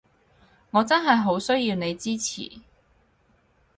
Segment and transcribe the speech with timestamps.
[0.71, 2.51] 我真係好需要你支持